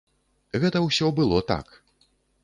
[0.61, 1.67] Гэта ўсё было так.